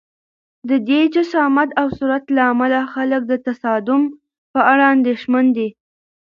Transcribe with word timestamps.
د 0.69 0.71
دې 0.87 1.01
جسامت 1.15 1.69
او 1.81 1.87
سرعت 1.97 2.25
له 2.35 2.41
امله 2.51 2.79
خلک 2.93 3.21
د 3.27 3.33
تصادم 3.47 4.01
په 4.53 4.59
اړه 4.71 4.85
اندېښمن 4.95 5.45
دي. 5.57 5.69